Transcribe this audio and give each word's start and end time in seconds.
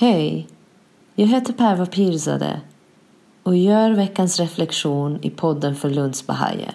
Hej! 0.00 0.48
Jag 1.14 1.26
heter 1.26 1.52
Perva 1.52 1.86
Pirzadeh 1.86 2.58
och 3.42 3.56
gör 3.56 3.90
veckans 3.90 4.40
reflektion 4.40 5.18
i 5.22 5.30
podden 5.30 5.76
för 5.76 5.90
Lunds 5.90 6.26
Bahajer. 6.26 6.74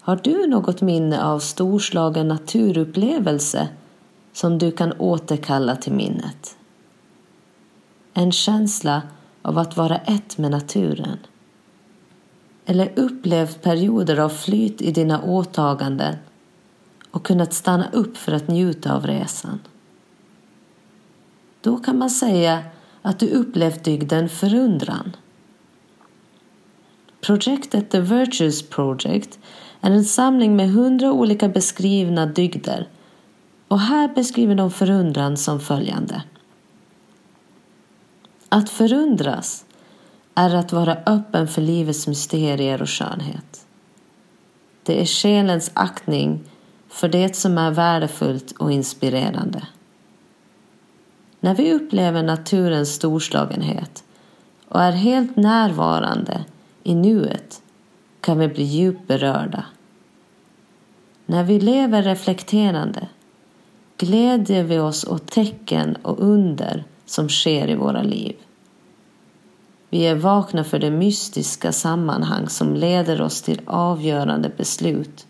Har 0.00 0.16
du 0.16 0.46
något 0.46 0.80
minne 0.80 1.24
av 1.24 1.38
storslagen 1.38 2.28
naturupplevelse 2.28 3.68
som 4.32 4.58
du 4.58 4.72
kan 4.72 4.92
återkalla 4.92 5.76
till 5.76 5.92
minnet? 5.92 6.56
En 8.14 8.32
känsla 8.32 9.02
av 9.42 9.58
att 9.58 9.76
vara 9.76 9.96
ett 9.96 10.38
med 10.38 10.50
naturen? 10.50 11.18
Eller 12.66 12.92
upplevt 12.96 13.62
perioder 13.62 14.18
av 14.18 14.28
flyt 14.28 14.82
i 14.82 14.92
dina 14.92 15.22
åtaganden 15.22 16.16
och 17.10 17.26
kunnat 17.26 17.52
stanna 17.52 17.90
upp 17.92 18.16
för 18.16 18.32
att 18.32 18.48
njuta 18.48 18.94
av 18.94 19.06
resan? 19.06 19.58
Då 21.60 21.76
kan 21.76 21.98
man 21.98 22.10
säga 22.10 22.64
att 23.02 23.18
du 23.18 23.30
upplevt 23.30 23.84
dygden 23.84 24.28
förundran. 24.28 25.16
Projektet 27.20 27.90
The 27.90 28.00
Virtues 28.00 28.68
Project 28.68 29.38
är 29.80 29.90
en 29.90 30.04
samling 30.04 30.56
med 30.56 30.70
hundra 30.70 31.12
olika 31.12 31.48
beskrivna 31.48 32.26
dygder 32.26 32.88
och 33.68 33.80
här 33.80 34.08
beskriver 34.14 34.54
de 34.54 34.70
förundran 34.70 35.36
som 35.36 35.60
följande. 35.60 36.22
Att 38.48 38.70
förundras 38.70 39.64
är 40.34 40.54
att 40.54 40.72
vara 40.72 40.96
öppen 41.06 41.48
för 41.48 41.62
livets 41.62 42.06
mysterier 42.06 42.82
och 42.82 42.90
skönhet. 42.90 43.66
Det 44.82 45.00
är 45.00 45.06
själens 45.06 45.70
aktning 45.74 46.40
för 46.88 47.08
det 47.08 47.36
som 47.36 47.58
är 47.58 47.70
värdefullt 47.70 48.52
och 48.52 48.72
inspirerande. 48.72 49.66
När 51.40 51.54
vi 51.54 51.72
upplever 51.72 52.22
naturens 52.22 52.94
storslagenhet 52.94 54.04
och 54.68 54.82
är 54.82 54.92
helt 54.92 55.36
närvarande 55.36 56.44
i 56.82 56.94
nuet 56.94 57.62
kan 58.20 58.38
vi 58.38 58.48
bli 58.48 58.64
djupt 58.64 59.06
berörda. 59.06 59.64
När 61.26 61.44
vi 61.44 61.60
lever 61.60 62.02
reflekterande 62.02 63.08
glädjer 63.98 64.64
vi 64.64 64.78
oss 64.78 65.04
åt 65.04 65.30
tecken 65.30 65.96
och 66.02 66.18
under 66.18 66.84
som 67.06 67.28
sker 67.28 67.70
i 67.70 67.74
våra 67.74 68.02
liv. 68.02 68.36
Vi 69.88 70.06
är 70.06 70.14
vakna 70.14 70.64
för 70.64 70.78
det 70.78 70.90
mystiska 70.90 71.72
sammanhang 71.72 72.48
som 72.48 72.74
leder 72.74 73.20
oss 73.20 73.42
till 73.42 73.60
avgörande 73.66 74.50
beslut 74.56 75.26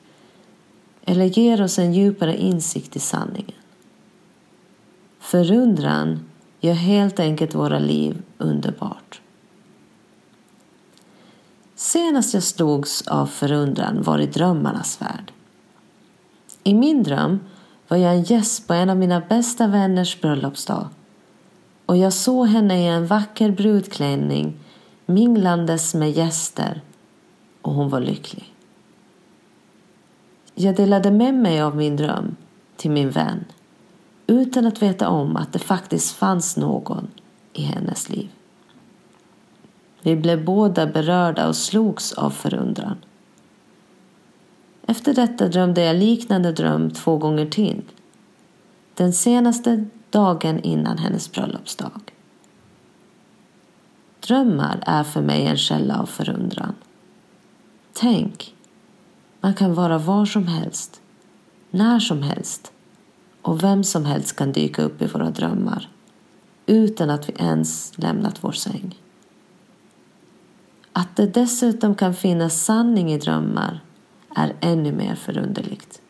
eller 1.04 1.24
ger 1.24 1.62
oss 1.62 1.78
en 1.78 1.92
djupare 1.92 2.36
insikt 2.36 2.96
i 2.96 2.98
sanningen. 2.98 3.54
Förundran 5.20 6.24
gör 6.60 6.74
helt 6.74 7.20
enkelt 7.20 7.54
våra 7.54 7.78
liv 7.78 8.22
underbart. 8.38 9.20
Senast 11.74 12.34
jag 12.34 12.42
slogs 12.42 13.08
av 13.08 13.26
förundran 13.26 14.02
var 14.02 14.18
i 14.18 14.26
drömmarnas 14.26 15.02
värld. 15.02 15.32
I 16.64 16.74
min 16.74 17.02
dröm 17.02 17.40
var 17.88 17.96
jag 17.96 18.14
en 18.14 18.22
gäst 18.22 18.66
på 18.66 18.74
en 18.74 18.90
av 18.90 18.96
mina 18.96 19.20
bästa 19.20 19.66
vänners 19.66 20.20
bröllopsdag 20.20 20.88
och 21.86 21.96
jag 21.96 22.12
såg 22.12 22.46
henne 22.46 22.82
i 22.82 22.86
en 22.86 23.06
vacker 23.06 23.50
brudklänning 23.50 24.58
minglandes 25.06 25.94
med 25.94 26.10
gäster 26.10 26.80
och 27.62 27.72
hon 27.72 27.88
var 27.88 28.00
lycklig. 28.00 28.54
Jag 30.54 30.76
delade 30.76 31.10
med 31.10 31.34
mig 31.34 31.62
av 31.62 31.76
min 31.76 31.96
dröm 31.96 32.36
till 32.76 32.90
min 32.90 33.10
vän 33.10 33.44
utan 34.30 34.66
att 34.66 34.82
veta 34.82 35.08
om 35.08 35.36
att 35.36 35.52
det 35.52 35.58
faktiskt 35.58 36.16
fanns 36.16 36.56
någon 36.56 37.08
i 37.52 37.62
hennes 37.62 38.08
liv. 38.08 38.30
Vi 40.02 40.16
blev 40.16 40.44
båda 40.44 40.86
berörda 40.86 41.48
och 41.48 41.56
slogs 41.56 42.12
av 42.12 42.30
förundran. 42.30 42.96
Efter 44.86 45.14
detta 45.14 45.48
drömde 45.48 45.84
jag 45.84 45.96
liknande 45.96 46.52
dröm 46.52 46.90
två 46.90 47.16
gånger 47.16 47.46
till. 47.46 47.82
Den 48.94 49.12
senaste 49.12 49.84
dagen 50.10 50.60
innan 50.60 50.98
hennes 50.98 51.32
bröllopsdag. 51.32 52.14
Drömmar 54.20 54.82
är 54.86 55.04
för 55.04 55.22
mig 55.22 55.46
en 55.46 55.56
källa 55.56 56.00
av 56.00 56.06
förundran. 56.06 56.74
Tänk, 57.92 58.54
man 59.40 59.54
kan 59.54 59.74
vara 59.74 59.98
var 59.98 60.26
som 60.26 60.46
helst, 60.46 61.00
när 61.70 62.00
som 62.00 62.22
helst 62.22 62.72
och 63.42 63.62
vem 63.62 63.84
som 63.84 64.04
helst 64.04 64.36
kan 64.36 64.52
dyka 64.52 64.82
upp 64.82 65.02
i 65.02 65.06
våra 65.06 65.30
drömmar 65.30 65.88
utan 66.66 67.10
att 67.10 67.28
vi 67.28 67.32
ens 67.32 67.98
lämnat 67.98 68.44
vår 68.44 68.52
säng. 68.52 68.98
Att 70.92 71.16
det 71.16 71.26
dessutom 71.26 71.94
kan 71.94 72.14
finnas 72.14 72.64
sanning 72.64 73.12
i 73.12 73.18
drömmar 73.18 73.80
är 74.36 74.56
ännu 74.60 74.92
mer 74.92 75.14
förunderligt. 75.14 76.02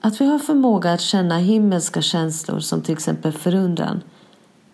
Att 0.00 0.20
vi 0.20 0.26
har 0.26 0.38
förmåga 0.38 0.92
att 0.92 1.00
känna 1.00 1.38
himmelska 1.38 2.02
känslor 2.02 2.60
som 2.60 2.82
till 2.82 2.92
exempel 2.94 3.32
förundran 3.32 4.02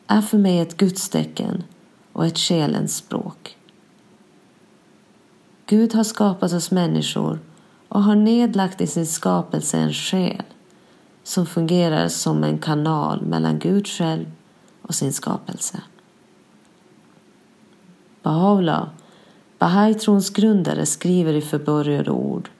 är 0.07 0.21
för 0.21 0.39
mig 0.39 0.61
ett 0.61 0.77
gudstecken 0.77 1.65
och 2.13 2.27
ett 2.27 2.39
själens 2.39 2.97
språk. 2.97 3.59
Gud 5.67 5.95
har 5.95 6.05
skapat 6.05 6.53
oss 6.53 6.71
människor 6.71 7.39
och 7.93 8.03
har 8.03 8.17
nedlagt 8.17 8.81
i 8.81 8.87
sin 8.87 9.07
skapelse 9.07 9.79
en 9.79 9.93
själ 9.93 10.43
som 11.23 11.47
fungerar 11.47 12.09
som 12.09 12.45
en 12.45 12.59
kanal 12.59 13.23
mellan 13.23 13.59
Gud 13.59 13.87
själv 13.87 14.27
och 14.83 14.95
sin 14.95 15.13
skapelse. 15.13 15.83
Baha'u'llah, 18.23 18.87
Bahai-trons 19.59 20.31
grundare, 20.31 20.87
skriver 20.87 21.33
i 21.33 21.41
förbörjade 21.41 22.11
ord 22.11 22.51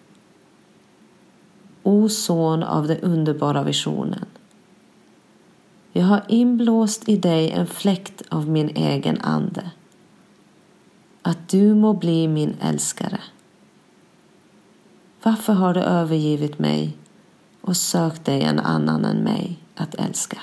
O 1.83 2.09
son 2.09 2.63
av 2.63 2.87
den 2.87 2.99
underbara 2.99 3.63
visionen. 3.63 4.25
Jag 5.93 6.05
har 6.05 6.23
inblåst 6.29 7.09
i 7.09 7.17
dig 7.17 7.51
en 7.51 7.67
fläkt 7.67 8.23
av 8.29 8.49
min 8.49 8.69
egen 8.69 9.21
ande. 9.21 9.71
Att 11.23 11.49
du 11.49 11.75
må 11.75 11.93
bli 11.93 12.29
min 12.29 12.57
älskare. 12.61 13.21
Varför 15.25 15.53
har 15.53 15.75
du 15.75 15.81
övergivit 15.81 16.59
mig 16.59 16.97
och 17.61 17.77
sökt 17.77 18.25
dig 18.25 18.43
en 18.43 18.61
annan 18.61 19.05
än 19.05 19.17
mig 19.17 19.57
att 19.75 19.95
älska? 19.95 20.39